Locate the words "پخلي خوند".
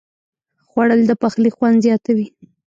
1.21-1.77